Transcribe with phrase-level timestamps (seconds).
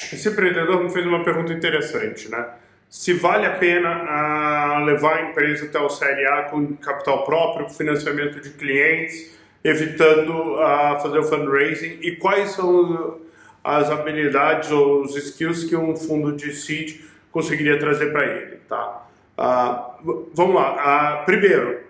[0.00, 2.46] Esse empreendedor me fez uma pergunta interessante, né?
[2.88, 7.68] Se vale a pena uh, levar a empresa até o Série A com capital próprio,
[7.68, 13.20] financiamento de clientes, evitando uh, fazer o fundraising e quais são
[13.62, 19.06] as habilidades ou os skills que um fundo de seed conseguiria trazer para ele, tá?
[19.36, 21.22] Uh, vamos lá.
[21.26, 21.80] primeiro,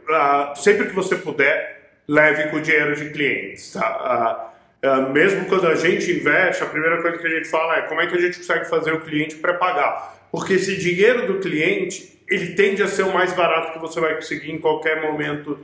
[0.57, 4.48] sempre que você puder, leve com o dinheiro de clientes, tá?
[4.85, 8.01] Uh, mesmo quando a gente investe, a primeira coisa que a gente fala é como
[8.01, 10.17] é que a gente consegue fazer o cliente pré-pagar.
[10.31, 14.15] Porque esse dinheiro do cliente, ele tende a ser o mais barato que você vai
[14.15, 15.59] conseguir em qualquer momento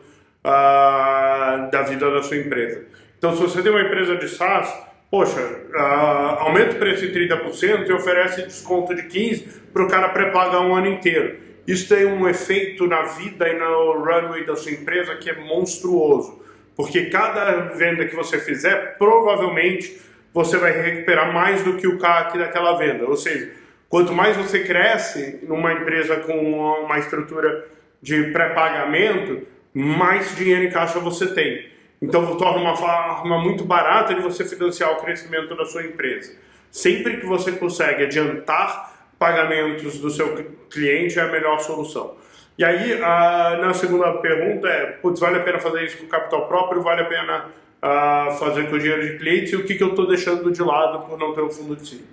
[0.44, 2.84] uh, da vida da sua empresa.
[3.18, 4.72] Então, se você tem uma empresa de SaaS,
[5.10, 10.08] poxa, uh, aumenta o preço em 30% e oferece desconto de 15% para o cara
[10.08, 11.38] pré-pagar um ano inteiro.
[11.66, 16.43] Isso tem um efeito na vida e no runway da sua empresa que é monstruoso.
[16.76, 20.00] Porque cada venda que você fizer, provavelmente
[20.32, 23.04] você vai recuperar mais do que o CAC daquela venda.
[23.06, 23.52] Ou seja,
[23.88, 26.34] quanto mais você cresce numa empresa com
[26.82, 27.68] uma estrutura
[28.02, 31.72] de pré-pagamento, mais dinheiro em caixa você tem.
[32.02, 36.36] Então, torna uma forma muito barata de você financiar o crescimento da sua empresa.
[36.70, 40.34] Sempre que você consegue adiantar pagamentos do seu
[40.68, 42.16] cliente, é a melhor solução.
[42.56, 46.46] E aí, a, na segunda pergunta é, putz, vale a pena fazer isso com capital
[46.46, 47.46] próprio, vale a pena
[47.82, 51.06] a, fazer com dinheiro de clientes e o que, que eu estou deixando de lado
[51.06, 52.04] por não ter um fundo de si?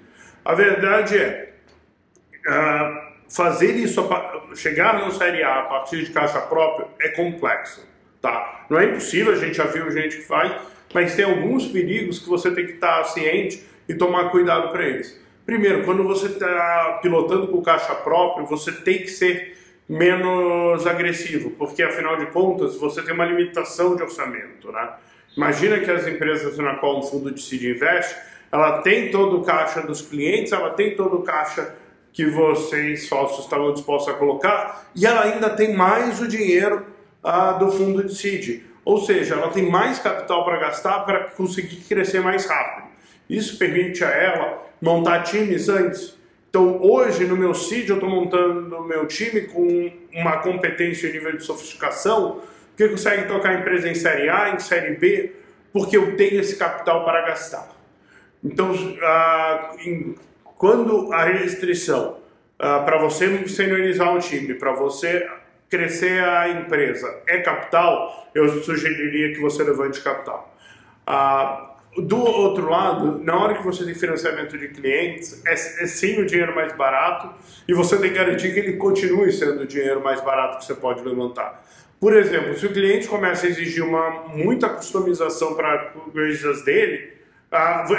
[0.43, 1.53] A verdade é,
[2.47, 4.07] a, fazer isso,
[4.55, 7.87] chegar no Série A a partir de caixa própria é complexo,
[8.19, 8.65] tá?
[8.67, 10.51] Não é impossível, a gente já viu gente que faz,
[10.93, 15.21] mas tem alguns perigos que você tem que estar ciente e tomar cuidado para eles.
[15.45, 19.60] Primeiro, quando você está pilotando com caixa próprio, você tem que ser
[19.91, 24.89] menos agressivo, porque afinal de contas você tem uma limitação de orçamento, né?
[25.35, 28.15] Imagina que as empresas na qual um fundo de seed investe,
[28.49, 31.75] ela tem todo o caixa dos clientes, ela tem todo o caixa
[32.13, 36.85] que vocês sócios estavam dispostos a colocar e ela ainda tem mais o dinheiro
[37.21, 38.63] ah, do fundo de seed.
[38.85, 42.87] Ou seja, ela tem mais capital para gastar para conseguir crescer mais rápido.
[43.29, 46.17] Isso permite a ela montar times antes
[46.51, 51.13] então, hoje, no meu seed, eu estou montando o meu time com uma competência e
[51.13, 52.41] nível de sofisticação
[52.75, 55.31] que consegue tocar a empresa em Série A, em Série B,
[55.71, 57.69] porque eu tenho esse capital para gastar.
[58.43, 58.69] Então,
[59.01, 60.13] ah, em,
[60.57, 62.17] quando a restrição
[62.59, 65.25] ah, para você seniorizar o time, para você
[65.69, 70.53] crescer a empresa é capital, eu sugeriria que você levante capital.
[71.07, 76.21] Ah, do outro lado, na hora que você tem financiamento de clientes, é, é sim
[76.21, 77.29] o dinheiro mais barato
[77.67, 80.73] e você tem que garantir que ele continue sendo o dinheiro mais barato que você
[80.73, 81.65] pode levantar.
[81.99, 87.11] Por exemplo, se o cliente começa a exigir uma muita customização para coisas dele,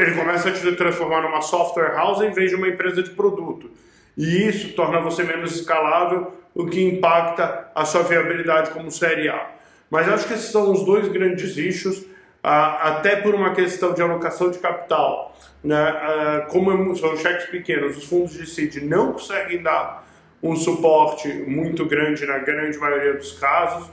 [0.00, 3.70] ele começa a te transformar numa software house em vez de uma empresa de produto.
[4.16, 9.50] E isso torna você menos escalável, o que impacta a sua viabilidade como série A.
[9.90, 12.06] Mas acho que esses são os dois grandes issues
[12.42, 15.30] até por uma questão de alocação de capital.
[15.62, 16.44] Né?
[16.48, 20.04] como são cheques pequenos, os fundos de seed não conseguem dar
[20.42, 23.88] um suporte muito grande na grande maioria dos casos.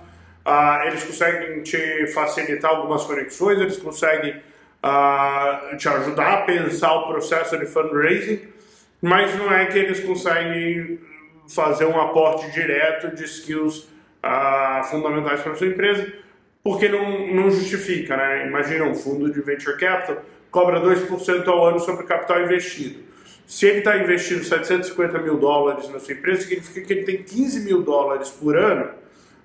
[0.88, 4.42] eles conseguem te facilitar algumas conexões, eles conseguem
[5.78, 8.42] te ajudar a pensar o processo de fundraising,
[9.00, 11.00] mas não é que eles conseguem
[11.48, 13.88] fazer um aporte direto de skills
[14.90, 16.12] fundamentais para a sua empresa
[16.70, 18.46] porque não, não justifica, né?
[18.46, 23.00] Imagina um fundo de venture capital cobra 2% ao ano sobre o capital investido.
[23.48, 27.62] Se ele está investindo 750 mil dólares na sua empresa, significa que ele tem 15
[27.62, 28.92] mil dólares por ano,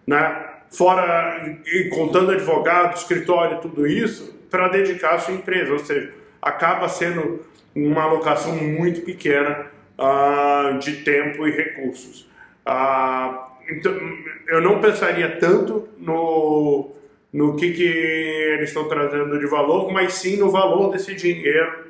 [0.07, 0.51] né?
[0.71, 5.73] fora e contando advogado, escritório, tudo isso, para dedicar à sua empresa.
[5.73, 6.13] Ou seja,
[6.43, 7.41] acaba sendo
[7.75, 9.67] uma alocação muito pequena
[9.99, 12.29] uh, de tempo e recursos.
[12.67, 13.93] Uh, então,
[14.47, 16.54] eu não pensaria tanto no
[17.35, 21.85] no que, que eles estão trazendo de valor, mas sim no valor desse dinheiro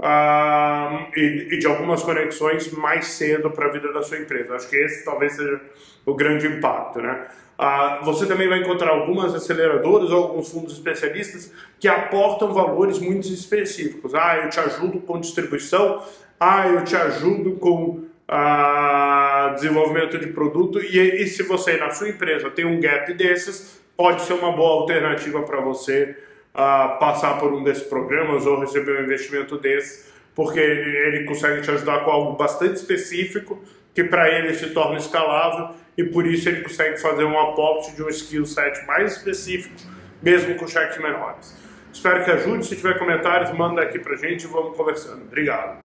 [0.00, 4.56] ah, e, e, de algumas conexões mais cedo para a vida da sua empresa.
[4.56, 5.60] Acho que esse talvez seja
[6.06, 7.02] o grande impacto.
[7.02, 7.26] Né?
[7.58, 13.28] Ah, você também vai encontrar algumas aceleradoras ou alguns fundos especialistas que aportam valores muito
[13.28, 14.14] específicos.
[14.14, 16.02] Ah, eu te ajudo com distribuição,
[16.40, 22.08] ah, eu te ajudo com ah, desenvolvimento de produto, e, e se você na sua
[22.08, 26.16] empresa tem um gap desses, pode ser uma boa alternativa para você
[26.54, 31.70] uh, passar por um desses programas ou receber um investimento desse, porque ele consegue te
[31.70, 33.58] ajudar com algo bastante específico
[33.94, 38.02] que para ele se torna escalável e por isso ele consegue fazer um aporte de
[38.02, 39.74] um skill set mais específico,
[40.22, 41.56] mesmo com cheques menores.
[41.90, 42.66] Espero que ajude.
[42.66, 45.22] Se tiver comentários, manda aqui para gente e vamos conversando.
[45.22, 45.85] Obrigado.